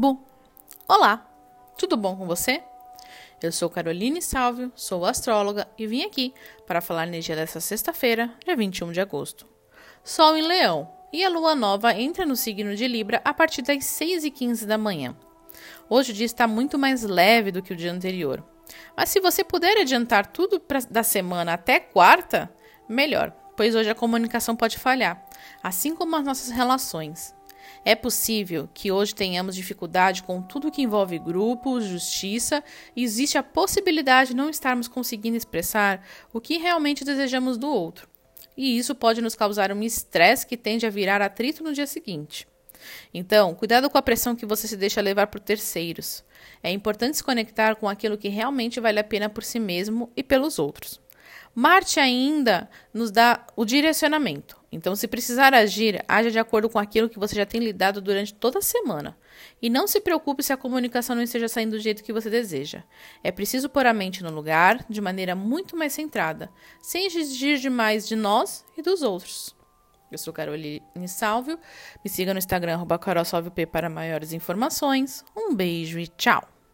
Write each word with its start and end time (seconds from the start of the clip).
Bu. 0.00 0.16
Olá, 0.86 1.28
tudo 1.76 1.96
bom 1.96 2.14
com 2.14 2.24
você? 2.24 2.62
Eu 3.42 3.50
sou 3.50 3.68
Caroline 3.68 4.22
Salvio, 4.22 4.70
sou 4.76 5.04
astróloga 5.04 5.66
e 5.76 5.88
vim 5.88 6.04
aqui 6.04 6.32
para 6.68 6.80
falar 6.80 7.08
no 7.08 7.18
dia 7.18 7.34
dessa 7.34 7.58
sexta-feira, 7.58 8.32
dia 8.44 8.54
21 8.54 8.92
de 8.92 9.00
agosto. 9.00 9.44
Sol 10.04 10.36
em 10.36 10.46
Leão 10.46 10.88
e 11.12 11.24
a 11.24 11.28
lua 11.28 11.56
nova 11.56 11.92
entra 11.94 12.24
no 12.24 12.36
signo 12.36 12.76
de 12.76 12.86
Libra 12.86 13.20
a 13.24 13.34
partir 13.34 13.62
das 13.62 13.86
6 13.86 14.22
e 14.22 14.30
15 14.30 14.66
da 14.66 14.78
manhã. 14.78 15.16
Hoje 15.90 16.12
o 16.12 16.14
dia 16.14 16.26
está 16.26 16.46
muito 16.46 16.78
mais 16.78 17.02
leve 17.02 17.50
do 17.50 17.60
que 17.60 17.72
o 17.72 17.76
dia 17.76 17.90
anterior. 17.90 18.44
Mas 18.96 19.08
se 19.08 19.18
você 19.18 19.42
puder 19.42 19.78
adiantar 19.78 20.28
tudo 20.28 20.60
pra, 20.60 20.78
da 20.88 21.02
semana 21.02 21.54
até 21.54 21.80
quarta, 21.80 22.48
melhor, 22.88 23.32
pois 23.56 23.74
hoje 23.74 23.90
a 23.90 23.96
comunicação 23.96 24.54
pode 24.54 24.78
falhar, 24.78 25.26
assim 25.60 25.92
como 25.92 26.14
as 26.14 26.24
nossas 26.24 26.50
relações. 26.50 27.36
É 27.84 27.94
possível 27.94 28.68
que 28.72 28.92
hoje 28.92 29.14
tenhamos 29.14 29.54
dificuldade 29.54 30.22
com 30.22 30.42
tudo 30.42 30.70
que 30.70 30.82
envolve 30.82 31.18
grupos, 31.18 31.84
justiça, 31.84 32.62
e 32.94 33.02
existe 33.02 33.38
a 33.38 33.42
possibilidade 33.42 34.30
de 34.30 34.36
não 34.36 34.50
estarmos 34.50 34.88
conseguindo 34.88 35.36
expressar 35.36 36.04
o 36.32 36.40
que 36.40 36.58
realmente 36.58 37.04
desejamos 37.04 37.56
do 37.56 37.68
outro. 37.68 38.08
E 38.56 38.76
isso 38.76 38.94
pode 38.94 39.22
nos 39.22 39.36
causar 39.36 39.72
um 39.72 39.82
estresse 39.82 40.46
que 40.46 40.56
tende 40.56 40.84
a 40.84 40.90
virar 40.90 41.22
atrito 41.22 41.62
no 41.62 41.72
dia 41.72 41.86
seguinte. 41.86 42.46
Então, 43.12 43.54
cuidado 43.54 43.88
com 43.88 43.98
a 43.98 44.02
pressão 44.02 44.36
que 44.36 44.46
você 44.46 44.66
se 44.66 44.76
deixa 44.76 45.00
levar 45.00 45.28
por 45.28 45.40
terceiros. 45.40 46.24
É 46.62 46.70
importante 46.70 47.16
se 47.16 47.24
conectar 47.24 47.76
com 47.76 47.88
aquilo 47.88 48.18
que 48.18 48.28
realmente 48.28 48.80
vale 48.80 48.98
a 48.98 49.04
pena 49.04 49.28
por 49.28 49.44
si 49.44 49.58
mesmo 49.58 50.10
e 50.16 50.22
pelos 50.22 50.58
outros. 50.58 51.00
Marte 51.54 51.98
ainda 51.98 52.68
nos 52.92 53.10
dá 53.10 53.46
o 53.56 53.64
direcionamento. 53.64 54.57
Então, 54.70 54.94
se 54.94 55.08
precisar 55.08 55.54
agir, 55.54 56.04
haja 56.06 56.30
de 56.30 56.38
acordo 56.38 56.68
com 56.68 56.78
aquilo 56.78 57.08
que 57.08 57.18
você 57.18 57.34
já 57.34 57.46
tem 57.46 57.60
lidado 57.60 58.00
durante 58.00 58.34
toda 58.34 58.58
a 58.58 58.62
semana. 58.62 59.16
E 59.62 59.70
não 59.70 59.86
se 59.86 60.00
preocupe 60.00 60.42
se 60.42 60.52
a 60.52 60.56
comunicação 60.56 61.16
não 61.16 61.22
esteja 61.22 61.48
saindo 61.48 61.70
do 61.70 61.78
jeito 61.78 62.04
que 62.04 62.12
você 62.12 62.28
deseja. 62.28 62.82
É 63.24 63.32
preciso 63.32 63.68
pôr 63.68 63.86
a 63.86 63.94
mente 63.94 64.22
no 64.22 64.30
lugar, 64.30 64.84
de 64.88 65.00
maneira 65.00 65.34
muito 65.34 65.76
mais 65.76 65.92
centrada, 65.94 66.50
sem 66.82 67.06
exigir 67.06 67.58
demais 67.58 68.06
de 68.06 68.14
nós 68.14 68.64
e 68.76 68.82
dos 68.82 69.02
outros. 69.02 69.56
Eu 70.10 70.18
sou 70.18 70.32
Caroline 70.32 70.82
Salvio. 71.06 71.58
Me 72.04 72.10
siga 72.10 72.32
no 72.32 72.38
Instagram, 72.38 72.74
arroba 72.74 72.98
para 73.70 73.90
maiores 73.90 74.32
informações. 74.32 75.24
Um 75.36 75.54
beijo 75.54 75.98
e 75.98 76.06
tchau! 76.06 76.57